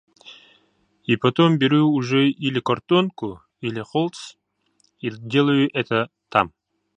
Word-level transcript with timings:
И 1.03 1.15
потом 1.15 1.59
беру 1.59 1.87
уже 1.93 2.27
или 2.31 2.59
картонку, 2.59 3.43
или 3.59 3.81
холст, 3.81 4.39
и 4.99 5.11
делаю 5.11 5.69
это 5.75 6.09
там. 6.29 6.53